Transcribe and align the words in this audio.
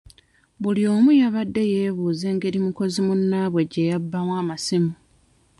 Buli 0.61 0.81
omu 0.93 1.11
yabadde 1.21 1.63
yeebuuza 1.73 2.25
engeri 2.33 2.59
mukozi 2.65 2.99
munnaabwe 3.07 3.61
gye 3.71 3.89
yabbamu 3.89 4.33
amasimu. 4.41 4.91